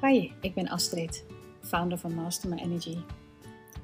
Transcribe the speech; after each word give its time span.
Hoi, 0.00 0.32
ik 0.40 0.54
ben 0.54 0.68
Astrid, 0.68 1.24
founder 1.60 1.98
van 1.98 2.14
Master 2.14 2.48
My 2.48 2.56
Energy. 2.56 2.96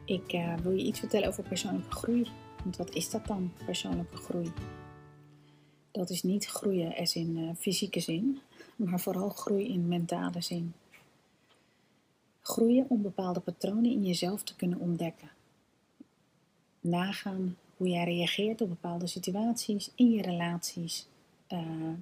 Ik 0.04 0.33
uh, 0.33 0.56
wil 0.56 0.72
je 0.72 0.85
iets 0.85 0.98
vertellen 0.98 1.29
over 1.29 1.42
persoonlijke 1.42 1.90
groei. 1.90 2.26
Want 2.62 2.76
wat 2.76 2.90
is 2.90 3.10
dat 3.10 3.26
dan, 3.26 3.53
persoonlijke 3.64 4.16
groei? 4.16 4.53
Dat 5.90 6.11
is 6.11 6.22
niet 6.22 6.46
groeien 6.46 6.96
als 6.96 7.14
in 7.14 7.37
uh, 7.37 7.50
fysieke 7.58 8.00
zin, 8.00 8.40
maar 8.77 9.00
vooral 9.00 9.28
groei 9.28 9.69
in 9.69 9.88
mentale 9.88 10.40
zin. 10.40 10.74
Groeien 12.40 12.87
om 12.88 13.03
bepaalde 13.03 13.40
patronen 13.40 13.90
in 13.90 14.04
jezelf 14.04 14.42
te 14.42 14.56
kunnen 14.56 14.78
ontdekken. 14.78 15.31
Nagaan 16.80 17.56
hoe 17.77 17.88
jij 17.88 18.05
reageert 18.05 18.60
op 18.60 18.69
bepaalde 18.69 19.06
situaties, 19.06 19.91
in 19.95 20.10
je 20.10 20.23
relaties, 20.23 21.06
uh, 21.48 21.59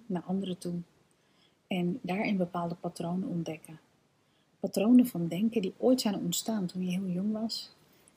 naar 0.07 0.23
anderen 0.23 0.59
toe. 0.59 0.75
En 1.67 1.99
daarin 2.03 2.37
bepaalde 2.37 2.75
patronen 2.75 3.29
ontdekken 3.29 3.81
patronen 4.63 5.07
van 5.07 5.29
denken 5.29 5.63
die 5.63 5.75
ooit 5.77 6.01
zijn 6.01 6.15
ontstaan 6.15 6.67
toen 6.67 6.85
je 6.85 6.91
heel 6.91 7.09
jong 7.09 7.33
was 7.33 7.71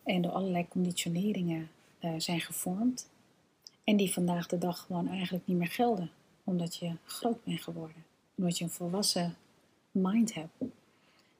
en 0.03 0.21
door 0.21 0.31
allerlei 0.31 0.67
conditioneringen 0.67 1.69
uh, 2.01 2.11
zijn 2.17 2.39
gevormd 2.39 3.09
en 3.83 3.97
die 3.97 4.13
vandaag 4.13 4.47
de 4.47 4.57
dag 4.57 4.79
gewoon 4.79 5.07
eigenlijk 5.07 5.47
niet 5.47 5.57
meer 5.57 5.67
gelden 5.67 6.11
omdat 6.43 6.75
je 6.75 6.95
groot 7.03 7.43
bent 7.43 7.61
geworden, 7.61 8.03
omdat 8.35 8.57
je 8.57 8.63
een 8.63 8.69
volwassen 8.69 9.35
mind 9.91 10.33
hebt 10.33 10.53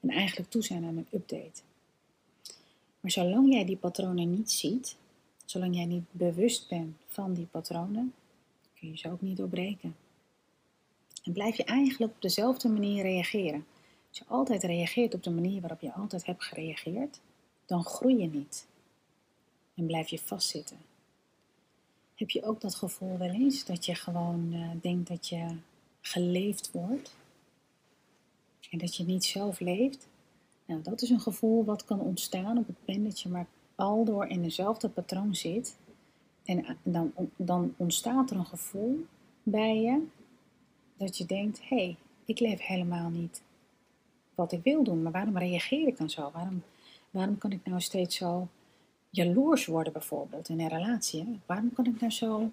en 0.00 0.10
eigenlijk 0.10 0.50
toe 0.50 0.62
zijn 0.62 0.84
aan 0.84 0.96
een 0.96 1.08
update. 1.10 1.60
Maar 3.00 3.10
zolang 3.10 3.52
jij 3.52 3.64
die 3.64 3.76
patronen 3.76 4.30
niet 4.30 4.50
ziet, 4.50 4.96
zolang 5.44 5.74
jij 5.74 5.84
niet 5.84 6.04
bewust 6.10 6.68
bent 6.68 6.96
van 7.08 7.34
die 7.34 7.46
patronen, 7.46 8.14
kun 8.74 8.88
je 8.88 8.96
ze 8.96 9.10
ook 9.10 9.20
niet 9.20 9.36
doorbreken. 9.36 9.96
En 11.24 11.32
blijf 11.32 11.56
je 11.56 11.64
eigenlijk 11.64 12.12
op 12.12 12.22
dezelfde 12.22 12.68
manier 12.68 13.02
reageren. 13.02 13.64
Als 14.16 14.28
je 14.28 14.34
altijd 14.34 14.62
reageert 14.62 15.14
op 15.14 15.22
de 15.22 15.30
manier 15.30 15.60
waarop 15.60 15.80
je 15.80 15.92
altijd 15.92 16.26
hebt 16.26 16.44
gereageerd, 16.44 17.20
dan 17.66 17.84
groei 17.84 18.20
je 18.20 18.28
niet. 18.28 18.66
En 19.74 19.86
blijf 19.86 20.08
je 20.08 20.18
vastzitten. 20.18 20.76
Heb 22.14 22.30
je 22.30 22.44
ook 22.44 22.60
dat 22.60 22.74
gevoel 22.74 23.18
wel 23.18 23.28
eens 23.28 23.64
dat 23.64 23.84
je 23.84 23.94
gewoon 23.94 24.52
uh, 24.52 24.70
denkt 24.80 25.08
dat 25.08 25.28
je 25.28 25.56
geleefd 26.00 26.70
wordt 26.70 27.16
en 28.70 28.78
dat 28.78 28.96
je 28.96 29.04
niet 29.04 29.24
zelf 29.24 29.60
leeft? 29.60 30.08
Nou, 30.64 30.82
dat 30.82 31.02
is 31.02 31.10
een 31.10 31.20
gevoel 31.20 31.64
wat 31.64 31.84
kan 31.84 32.00
ontstaan 32.00 32.58
op 32.58 32.66
het 32.66 32.76
moment 32.86 33.06
dat 33.06 33.20
je 33.20 33.28
maar 33.28 33.46
al 33.74 34.04
door 34.04 34.26
in 34.26 34.42
dezelfde 34.42 34.88
patroon 34.88 35.34
zit. 35.34 35.76
En 36.44 36.64
eh, 36.64 36.74
dan, 36.82 37.12
dan 37.36 37.74
ontstaat 37.76 38.30
er 38.30 38.36
een 38.36 38.46
gevoel 38.46 39.06
bij 39.42 39.80
je 39.80 40.06
dat 40.96 41.18
je 41.18 41.26
denkt: 41.26 41.60
hé, 41.68 41.76
hey, 41.76 41.96
ik 42.24 42.38
leef 42.38 42.60
helemaal 42.60 43.10
niet 43.10 43.42
wat 44.36 44.52
ik 44.52 44.62
wil 44.62 44.84
doen. 44.84 45.02
Maar 45.02 45.12
waarom 45.12 45.38
reageer 45.38 45.86
ik 45.86 45.96
dan 45.96 46.10
zo? 46.10 46.30
Waarom, 46.32 46.62
waarom 47.10 47.38
kan 47.38 47.52
ik 47.52 47.60
nou 47.64 47.80
steeds 47.80 48.16
zo 48.16 48.48
jaloers 49.10 49.66
worden 49.66 49.92
bijvoorbeeld 49.92 50.48
in 50.48 50.60
een 50.60 50.68
relatie? 50.68 51.40
Waarom 51.46 51.72
kan 51.72 51.86
ik 51.86 52.00
nou 52.00 52.12
zo... 52.12 52.50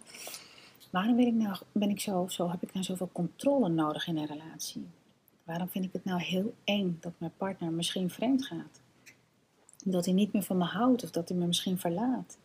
Waarom 0.90 1.16
ben 1.16 1.28
ik 1.28 1.34
nou, 1.34 1.58
ben 1.72 1.90
ik 1.90 2.00
zo, 2.00 2.28
zo, 2.28 2.50
heb 2.50 2.64
ik 2.64 2.74
nou 2.74 2.86
zoveel 2.86 3.10
controle 3.12 3.70
nodig 3.70 4.08
in 4.08 4.18
een 4.18 4.26
relatie? 4.26 4.88
Waarom 5.44 5.70
vind 5.70 5.86
ik 5.86 5.94
het 5.94 6.06
nou 6.06 6.22
heel 6.22 6.54
eng 6.64 6.98
dat 7.00 7.14
mijn 7.18 7.34
partner 7.38 7.72
misschien 7.72 8.10
vreemd 8.10 8.46
gaat? 8.46 8.82
Dat 9.86 10.06
hij 10.06 10.14
niet 10.14 10.34
meer 10.34 10.44
van 10.44 10.58
me 10.58 10.64
houdt 10.64 11.04
of 11.04 11.12
dat 11.12 11.30
hij 11.30 11.38
me 11.38 11.46
misschien 11.46 11.80
verlaat? 11.80 12.38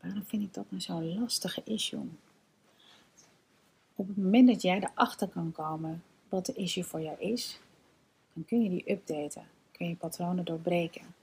Waarom 0.00 0.24
vind 0.24 0.42
ik 0.42 0.54
dat 0.54 0.64
nou 0.68 0.82
zo'n 0.82 1.18
lastige 1.20 1.62
issue? 1.64 2.10
Op 3.94 4.08
het 4.08 4.16
moment 4.16 4.48
dat 4.48 4.62
jij 4.62 4.76
erachter 4.80 5.28
kan 5.28 5.52
komen 5.52 6.02
wat 6.28 6.46
de 6.46 6.52
issue 6.52 6.84
voor 6.84 7.00
jou 7.00 7.20
is, 7.20 7.60
kun 8.44 8.62
je 8.62 8.68
die 8.68 8.90
updaten. 8.90 9.46
Kun 9.72 9.88
je 9.88 9.96
patronen 9.96 10.44
doorbreken. 10.44 11.14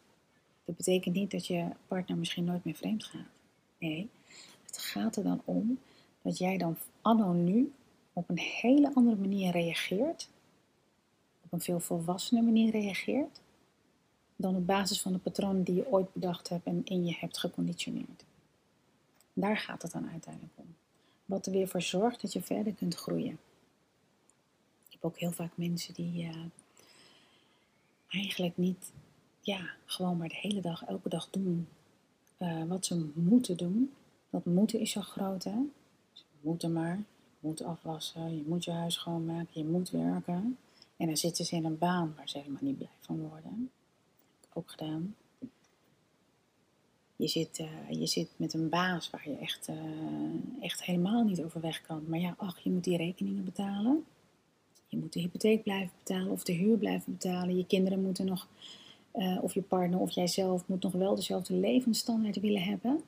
Dat 0.66 0.77
betekent 0.77 1.16
niet 1.16 1.31
dat 1.31 1.47
je 1.47 1.69
partner 1.88 2.17
misschien 2.17 2.44
nooit 2.44 2.63
meer 2.63 2.75
vreemd 2.75 3.03
gaat. 3.03 3.28
Nee, 3.78 4.09
het 4.66 4.78
gaat 4.78 5.16
er 5.16 5.23
dan 5.23 5.41
om 5.45 5.79
dat 6.22 6.38
jij 6.38 6.57
dan 6.57 6.78
anno 7.01 7.31
nu 7.31 7.73
op 8.13 8.29
een 8.29 8.39
hele 8.39 8.91
andere 8.94 9.16
manier 9.16 9.51
reageert. 9.51 10.29
Op 11.41 11.53
een 11.53 11.62
veel 11.62 11.79
volwassener 11.79 12.44
manier 12.44 12.72
reageert. 12.72 13.41
Dan 14.35 14.56
op 14.56 14.66
basis 14.66 15.01
van 15.01 15.13
de 15.13 15.19
patronen 15.19 15.63
die 15.63 15.75
je 15.75 15.91
ooit 15.91 16.13
bedacht 16.13 16.50
hebt 16.50 16.66
en 16.66 16.81
in 16.85 17.06
je 17.06 17.16
hebt 17.19 17.38
geconditioneerd. 17.38 18.25
Daar 19.34 19.57
gaat 19.57 19.81
het 19.81 19.91
dan 19.91 20.09
uiteindelijk 20.09 20.53
om. 20.56 20.75
Wat 21.25 21.45
er 21.45 21.51
weer 21.51 21.68
voor 21.68 21.81
zorgt 21.81 22.22
dat 22.22 22.34
je 22.34 22.41
verder 22.41 22.73
kunt 22.73 22.95
groeien. 22.95 23.39
Ik 24.85 24.91
heb 24.91 25.06
ook 25.06 25.18
heel 25.18 25.31
vaak 25.31 25.51
mensen 25.57 25.94
die 25.94 26.23
uh, 26.23 26.35
eigenlijk 28.15 28.57
niet, 28.57 28.91
ja, 29.41 29.69
gewoon 29.85 30.17
maar 30.17 30.29
de 30.29 30.37
hele 30.41 30.61
dag, 30.61 30.83
elke 30.83 31.09
dag 31.09 31.29
doen 31.29 31.67
uh, 32.39 32.63
wat 32.63 32.85
ze 32.85 33.11
moeten 33.13 33.57
doen. 33.57 33.91
Dat 34.29 34.45
moeten 34.45 34.79
is 34.79 34.91
zo 34.91 35.01
groot, 35.01 35.43
hè? 35.43 35.57
Ze 36.11 36.23
moeten 36.41 36.73
maar. 36.73 36.97
Je 37.39 37.51
moet 37.51 37.63
afwassen, 37.63 38.37
je 38.37 38.43
moet 38.47 38.63
je 38.63 38.71
huis 38.71 38.93
schoonmaken, 38.93 39.61
je 39.61 39.65
moet 39.65 39.89
werken. 39.89 40.57
En 40.97 41.07
dan 41.07 41.17
zitten 41.17 41.45
ze 41.45 41.55
in 41.55 41.65
een 41.65 41.77
baan 41.77 42.13
waar 42.15 42.29
ze 42.29 42.37
helemaal 42.37 42.63
niet 42.63 42.77
blij 42.77 42.89
van 42.99 43.19
worden. 43.19 43.71
Heb 44.41 44.49
ik 44.49 44.57
ook 44.57 44.71
gedaan. 44.71 45.15
Je 47.15 47.27
zit, 47.27 47.59
uh, 47.59 47.89
je 47.89 48.07
zit 48.07 48.29
met 48.35 48.53
een 48.53 48.69
baas 48.69 49.09
waar 49.09 49.29
je 49.29 49.35
echt, 49.35 49.69
uh, 49.69 49.75
echt 50.59 50.83
helemaal 50.83 51.23
niet 51.23 51.43
over 51.43 51.61
weg 51.61 51.81
kan. 51.81 52.03
Maar 52.07 52.19
ja, 52.19 52.33
ach, 52.37 52.59
je 52.59 52.71
moet 52.71 52.83
die 52.83 52.97
rekeningen 52.97 53.43
betalen. 53.43 54.05
Je 54.95 55.01
moet 55.01 55.13
de 55.13 55.19
hypotheek 55.19 55.63
blijven 55.63 55.91
betalen 55.97 56.31
of 56.31 56.44
de 56.44 56.53
huur 56.53 56.78
blijven 56.78 57.11
betalen. 57.11 57.57
Je 57.57 57.66
kinderen 57.66 58.01
moeten 58.01 58.25
nog, 58.25 58.47
uh, 59.16 59.38
of 59.41 59.53
je 59.53 59.61
partner 59.61 60.00
of 60.00 60.11
jijzelf 60.11 60.67
moet 60.67 60.83
nog 60.83 60.91
wel 60.91 61.16
dezelfde 61.16 61.53
levensstandaard 61.53 62.39
willen 62.39 62.63
hebben. 62.63 63.01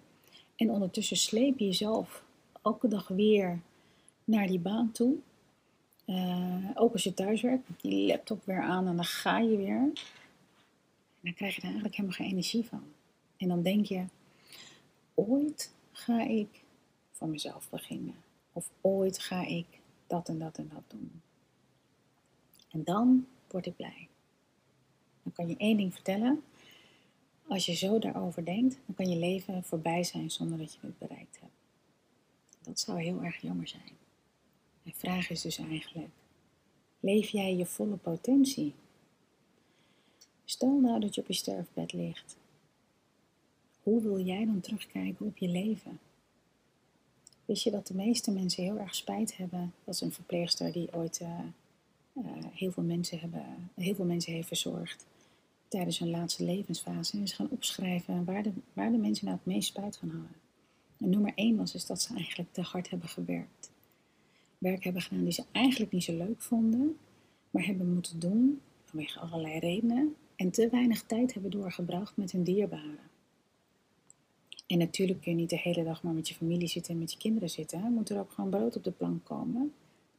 En 0.55 0.69
ondertussen 0.69 1.17
sleep 1.17 1.59
je 1.59 1.65
jezelf 1.65 2.23
elke 2.61 2.87
dag 2.87 3.07
weer 3.07 3.59
naar 4.23 4.47
die 4.47 4.59
baan 4.59 4.91
toe. 4.91 5.15
Uh, 6.05 6.69
ook 6.73 6.93
als 6.93 7.03
je 7.03 7.13
thuis 7.13 7.41
werkt, 7.41 7.67
die 7.81 8.07
laptop 8.07 8.45
weer 8.45 8.61
aan 8.61 8.87
en 8.87 8.95
dan 8.95 9.05
ga 9.05 9.39
je 9.39 9.57
weer. 9.57 9.77
En 9.77 9.93
dan 11.21 11.33
krijg 11.33 11.53
je 11.53 11.61
er 11.61 11.67
eigenlijk 11.67 11.95
helemaal 11.95 12.17
geen 12.17 12.29
energie 12.29 12.65
van. 12.65 12.83
En 13.37 13.47
dan 13.47 13.61
denk 13.61 13.85
je, 13.85 14.05
ooit 15.13 15.73
ga 15.91 16.21
ik 16.21 16.63
voor 17.11 17.27
mezelf 17.27 17.69
beginnen. 17.69 18.15
Of 18.53 18.69
ooit 18.81 19.19
ga 19.19 19.45
ik 19.45 19.65
dat 20.07 20.29
en 20.29 20.39
dat 20.39 20.57
en 20.57 20.69
dat 20.73 20.83
doen. 20.87 21.21
En 22.77 22.83
dan 22.83 23.27
word 23.47 23.65
ik 23.65 23.75
blij. 23.75 24.07
Dan 25.23 25.31
kan 25.33 25.47
je 25.47 25.57
één 25.57 25.77
ding 25.77 25.93
vertellen. 25.93 26.43
Als 27.47 27.65
je 27.65 27.73
zo 27.73 27.99
daarover 27.99 28.45
denkt, 28.45 28.79
dan 28.85 28.95
kan 28.95 29.09
je 29.09 29.17
leven 29.17 29.63
voorbij 29.63 30.03
zijn 30.03 30.31
zonder 30.31 30.57
dat 30.57 30.73
je 30.73 30.79
het 30.81 30.97
bereikt 30.97 31.39
hebt. 31.39 31.53
Dat 32.61 32.79
zou 32.79 33.01
heel 33.01 33.23
erg 33.23 33.41
jammer 33.41 33.67
zijn. 33.67 33.91
De 34.83 34.91
vraag 34.93 35.29
is 35.29 35.41
dus 35.41 35.57
eigenlijk, 35.57 36.09
leef 36.99 37.29
jij 37.29 37.55
je 37.55 37.65
volle 37.65 37.95
potentie? 37.95 38.73
Stel 40.45 40.79
nou 40.79 40.99
dat 40.99 41.15
je 41.15 41.21
op 41.21 41.27
je 41.27 41.33
sterfbed 41.33 41.93
ligt. 41.93 42.37
Hoe 43.83 44.01
wil 44.01 44.19
jij 44.19 44.45
dan 44.45 44.61
terugkijken 44.61 45.25
op 45.25 45.37
je 45.37 45.47
leven? 45.47 45.99
Wist 47.45 47.63
je 47.63 47.71
dat 47.71 47.87
de 47.87 47.95
meeste 47.95 48.31
mensen 48.31 48.63
heel 48.63 48.79
erg 48.79 48.95
spijt 48.95 49.37
hebben 49.37 49.73
dat 49.83 50.01
een 50.01 50.11
verpleegster 50.11 50.71
die 50.71 50.93
ooit 50.93 51.19
uh, 51.21 51.39
heel, 52.53 52.71
veel 52.71 52.83
mensen 52.83 53.19
hebben, 53.19 53.71
heel 53.75 53.95
veel 53.95 54.05
mensen 54.05 54.33
heeft 54.33 54.47
verzorgd 54.47 55.05
tijdens 55.67 55.99
hun 55.99 56.09
laatste 56.09 56.43
levensfase. 56.43 57.17
En 57.17 57.27
ze 57.27 57.35
gaan 57.35 57.49
opschrijven 57.49 58.25
waar 58.25 58.43
de, 58.43 58.51
waar 58.73 58.91
de 58.91 58.97
mensen 58.97 59.25
nou 59.25 59.37
het 59.37 59.45
meest 59.45 59.67
spijt 59.67 59.97
van 59.97 60.09
hadden. 60.09 60.35
En 60.97 61.09
nummer 61.09 61.31
één 61.35 61.55
was 61.55 61.75
is 61.75 61.85
dat 61.85 62.01
ze 62.01 62.15
eigenlijk 62.15 62.53
te 62.53 62.61
hard 62.61 62.89
hebben 62.89 63.09
gewerkt. 63.09 63.71
Werk 64.57 64.83
hebben 64.83 65.01
gedaan 65.01 65.23
die 65.23 65.33
ze 65.33 65.43
eigenlijk 65.51 65.91
niet 65.91 66.03
zo 66.03 66.17
leuk 66.17 66.41
vonden, 66.41 66.97
maar 67.51 67.65
hebben 67.65 67.93
moeten 67.93 68.19
doen 68.19 68.61
vanwege 68.83 69.19
allerlei 69.19 69.59
redenen. 69.59 70.15
En 70.35 70.51
te 70.51 70.69
weinig 70.69 71.03
tijd 71.03 71.33
hebben 71.33 71.51
doorgebracht 71.51 72.17
met 72.17 72.31
hun 72.31 72.43
dierbaren. 72.43 72.99
En 74.67 74.77
natuurlijk 74.77 75.21
kun 75.21 75.31
je 75.31 75.37
niet 75.37 75.49
de 75.49 75.59
hele 75.59 75.83
dag 75.83 76.03
maar 76.03 76.13
met 76.13 76.27
je 76.27 76.35
familie 76.35 76.67
zitten 76.67 76.93
en 76.93 76.99
met 76.99 77.11
je 77.11 77.17
kinderen 77.17 77.49
zitten. 77.49 77.93
Moet 77.93 78.09
er 78.09 78.19
ook 78.19 78.31
gewoon 78.31 78.49
brood 78.49 78.75
op 78.75 78.83
de 78.83 78.91
plank 78.91 79.25
komen. 79.25 79.73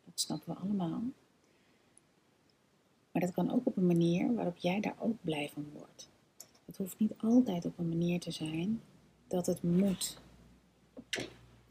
Dat 0.05 0.21
snappen 0.21 0.55
we 0.55 0.61
allemaal. 0.61 1.03
Maar 3.19 3.27
dat 3.27 3.37
kan 3.37 3.55
ook 3.55 3.67
op 3.67 3.77
een 3.77 3.87
manier 3.87 4.35
waarop 4.35 4.57
jij 4.57 4.81
daar 4.81 4.97
ook 4.99 5.17
blij 5.21 5.51
van 5.55 5.67
wordt. 5.73 6.09
Het 6.65 6.77
hoeft 6.77 6.99
niet 6.99 7.13
altijd 7.17 7.65
op 7.65 7.79
een 7.79 7.89
manier 7.89 8.21
te 8.21 8.31
zijn 8.31 8.81
dat 9.27 9.47
het 9.47 9.63
moet 9.63 10.19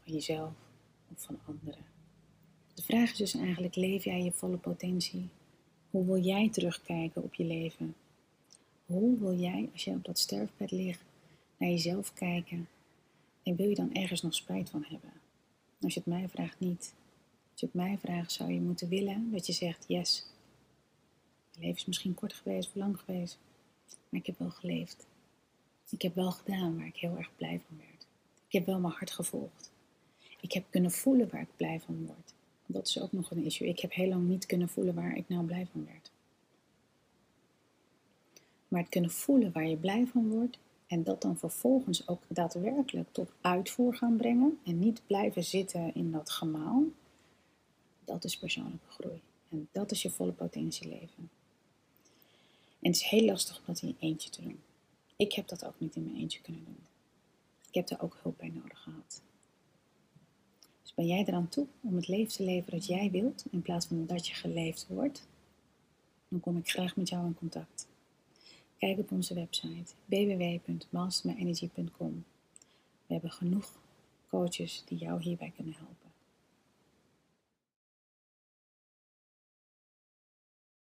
van 0.02 0.12
jezelf 0.12 0.52
of 1.12 1.22
van 1.22 1.38
anderen. 1.44 1.84
De 2.74 2.82
vraag 2.82 3.10
is 3.10 3.16
dus 3.16 3.34
eigenlijk, 3.34 3.76
leef 3.76 4.04
jij 4.04 4.22
je 4.22 4.32
volle 4.32 4.56
potentie? 4.56 5.28
Hoe 5.90 6.04
wil 6.04 6.18
jij 6.18 6.50
terugkijken 6.50 7.22
op 7.22 7.34
je 7.34 7.44
leven? 7.44 7.94
Hoe 8.86 9.18
wil 9.18 9.34
jij, 9.34 9.68
als 9.72 9.84
je 9.84 9.90
op 9.90 10.04
dat 10.04 10.18
sterfbed 10.18 10.70
ligt, 10.70 11.02
naar 11.56 11.70
jezelf 11.70 12.12
kijken? 12.12 12.68
En 13.42 13.56
wil 13.56 13.68
je 13.68 13.74
dan 13.74 13.94
ergens 13.94 14.22
nog 14.22 14.34
spijt 14.34 14.70
van 14.70 14.84
hebben? 14.88 15.12
Als 15.80 15.94
je 15.94 16.00
het 16.00 16.08
mij 16.08 16.28
vraagt, 16.28 16.60
niet. 16.60 16.94
Als 17.50 17.60
je 17.60 17.66
het 17.66 17.74
mij 17.74 17.98
vraagt, 17.98 18.32
zou 18.32 18.52
je 18.52 18.60
moeten 18.60 18.88
willen 18.88 19.30
dat 19.30 19.46
je 19.46 19.52
zegt, 19.52 19.84
yes, 19.86 20.26
leven 21.60 21.76
is 21.76 21.86
misschien 21.86 22.14
kort 22.14 22.32
geweest 22.32 22.68
of 22.68 22.74
lang 22.74 23.00
geweest, 23.00 23.38
maar 24.08 24.20
ik 24.20 24.26
heb 24.26 24.38
wel 24.38 24.50
geleefd. 24.50 25.06
Ik 25.88 26.02
heb 26.02 26.14
wel 26.14 26.30
gedaan 26.30 26.76
waar 26.76 26.86
ik 26.86 26.96
heel 26.96 27.16
erg 27.16 27.30
blij 27.36 27.60
van 27.66 27.76
werd. 27.76 28.06
Ik 28.46 28.52
heb 28.52 28.66
wel 28.66 28.78
mijn 28.78 28.92
hart 28.92 29.10
gevolgd. 29.10 29.72
Ik 30.40 30.52
heb 30.52 30.64
kunnen 30.70 30.90
voelen 30.90 31.28
waar 31.30 31.40
ik 31.40 31.56
blij 31.56 31.80
van 31.80 32.06
word. 32.06 32.34
Dat 32.66 32.88
is 32.88 33.00
ook 33.00 33.12
nog 33.12 33.30
een 33.30 33.44
issue. 33.44 33.68
Ik 33.68 33.80
heb 33.80 33.92
heel 33.92 34.08
lang 34.08 34.28
niet 34.28 34.46
kunnen 34.46 34.68
voelen 34.68 34.94
waar 34.94 35.16
ik 35.16 35.28
nou 35.28 35.44
blij 35.44 35.66
van 35.72 35.84
werd. 35.84 36.10
Maar 38.68 38.80
het 38.80 38.90
kunnen 38.90 39.10
voelen 39.10 39.52
waar 39.52 39.68
je 39.68 39.76
blij 39.76 40.06
van 40.06 40.28
wordt 40.28 40.58
en 40.86 41.04
dat 41.04 41.22
dan 41.22 41.38
vervolgens 41.38 42.08
ook 42.08 42.22
daadwerkelijk 42.28 43.08
tot 43.12 43.32
uitvoer 43.40 43.94
gaan 43.94 44.16
brengen 44.16 44.58
en 44.64 44.78
niet 44.78 45.02
blijven 45.06 45.44
zitten 45.44 45.94
in 45.94 46.10
dat 46.10 46.30
gemaal, 46.30 46.82
dat 48.04 48.24
is 48.24 48.38
persoonlijke 48.38 48.88
groei. 48.88 49.20
En 49.48 49.68
dat 49.72 49.90
is 49.90 50.02
je 50.02 50.10
volle 50.10 50.32
potentie 50.32 50.88
leven. 50.88 51.30
En 52.80 52.90
het 52.90 52.96
is 52.96 53.02
heel 53.02 53.24
lastig 53.24 53.58
om 53.58 53.62
dat 53.66 53.82
in 53.82 53.88
je 53.88 53.94
eentje 53.98 54.30
te 54.30 54.42
doen. 54.42 54.60
Ik 55.16 55.32
heb 55.32 55.48
dat 55.48 55.64
ook 55.64 55.80
niet 55.80 55.96
in 55.96 56.04
mijn 56.04 56.16
eentje 56.16 56.40
kunnen 56.40 56.64
doen. 56.64 56.86
Ik 57.68 57.74
heb 57.74 57.86
daar 57.86 58.02
ook 58.02 58.18
hulp 58.22 58.38
bij 58.38 58.52
nodig 58.54 58.82
gehad. 58.82 59.22
Dus 60.82 60.94
ben 60.94 61.06
jij 61.06 61.24
eraan 61.24 61.48
toe 61.48 61.66
om 61.80 61.96
het 61.96 62.08
leven 62.08 62.32
te 62.32 62.42
leven 62.42 62.70
dat 62.70 62.86
jij 62.86 63.10
wilt, 63.10 63.44
in 63.50 63.62
plaats 63.62 63.86
van 63.86 64.06
dat 64.06 64.26
je 64.26 64.34
geleefd 64.34 64.86
wordt, 64.88 65.26
dan 66.28 66.40
kom 66.40 66.56
ik 66.56 66.70
graag 66.70 66.96
met 66.96 67.08
jou 67.08 67.26
in 67.26 67.34
contact. 67.34 67.88
Kijk 68.78 68.98
op 68.98 69.12
onze 69.12 69.34
website 69.34 69.92
www.mastermyenergy.com. 70.04 72.24
We 73.06 73.12
hebben 73.12 73.30
genoeg 73.30 73.72
coaches 74.28 74.82
die 74.86 74.98
jou 74.98 75.22
hierbij 75.22 75.52
kunnen 75.56 75.74
helpen. 75.74 76.07